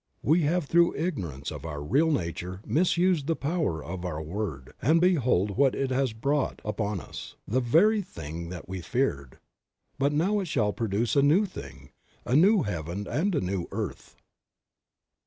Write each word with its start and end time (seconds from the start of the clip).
We 0.23 0.41
have 0.41 0.65
through 0.65 0.95
ignorance 0.95 1.51
of 1.51 1.63
our 1.63 1.79
real 1.83 2.09
nature 2.11 2.61
misused 2.65 3.27
the 3.27 3.35
power 3.35 3.83
of 3.83 4.03
our 4.03 4.19
word, 4.19 4.73
and 4.81 4.99
behold 4.99 5.57
what 5.57 5.75
it 5.75 5.91
has 5.91 6.11
brought 6.11 6.59
upon 6.65 6.99
us, 6.99 7.35
"the 7.47 7.59
very 7.61 8.01
thing 8.01 8.49
that 8.49 8.67
we 8.67 8.81
feared." 8.81 9.37
But 9.99 10.11
now 10.11 10.39
it 10.39 10.47
shall 10.47 10.73
produce 10.73 11.15
a 11.15 11.21
new 11.21 11.45
thing, 11.45 11.91
a 12.25 12.35
new 12.35 12.63
heaven 12.63 13.05
and 13.07 13.35
a 13.35 13.41
new 13.41 13.67
earth. 13.71 14.15